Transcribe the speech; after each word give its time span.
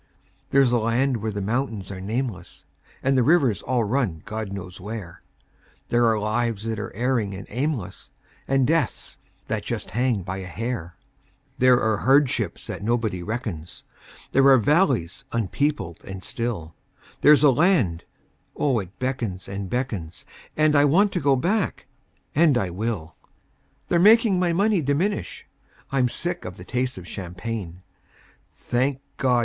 There's 0.49 0.71
a 0.71 0.79
land 0.79 1.17
where 1.17 1.29
the 1.31 1.41
mountains 1.43 1.91
are 1.91 2.01
nameless, 2.01 2.65
And 3.03 3.15
the 3.15 3.21
rivers 3.21 3.61
all 3.61 3.83
run 3.83 4.23
God 4.25 4.51
knows 4.51 4.81
where; 4.81 5.21
There 5.89 6.07
are 6.07 6.17
lives 6.19 6.63
that 6.63 6.79
are 6.79 6.91
erring 6.95 7.35
and 7.35 7.45
aimless, 7.51 8.09
And 8.47 8.65
deaths 8.65 9.19
that 9.45 9.63
just 9.63 9.91
hang 9.91 10.23
by 10.23 10.37
a 10.37 10.47
hair; 10.47 10.95
There 11.59 11.79
are 11.79 11.97
hardships 11.97 12.65
that 12.65 12.81
nobody 12.81 13.21
reckons; 13.21 13.83
There 14.31 14.47
are 14.47 14.57
valleys 14.57 15.23
unpeopled 15.33 16.03
and 16.03 16.23
still; 16.23 16.73
There's 17.21 17.43
a 17.43 17.51
land 17.51 18.03
oh, 18.55 18.79
it 18.79 18.97
beckons 18.97 19.47
and 19.47 19.69
beckons, 19.69 20.25
And 20.57 20.75
I 20.75 20.83
want 20.83 21.11
to 21.11 21.19
go 21.19 21.35
back 21.35 21.85
and 22.33 22.57
I 22.57 22.71
will. 22.71 23.15
They're 23.87 23.99
making 23.99 24.39
my 24.39 24.51
money 24.51 24.81
diminish; 24.81 25.45
I'm 25.91 26.09
sick 26.09 26.43
of 26.43 26.57
the 26.57 26.65
taste 26.65 26.97
of 26.97 27.07
champagne. 27.07 27.83
Thank 28.51 28.99
God! 29.17 29.39